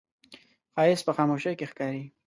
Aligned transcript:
ښایست 0.73 1.03
په 1.05 1.11
خاموشۍ 1.17 1.53
کې 1.59 1.65
ښکاري 1.71 2.03